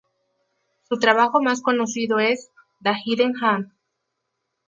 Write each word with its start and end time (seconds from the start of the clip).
Su 0.89 0.97
trabajo 0.97 1.43
más 1.43 1.61
conocido 1.61 2.17
es 2.17 2.49
"The 2.81 2.93
Hidden 3.05 3.33
Hand". 3.39 3.71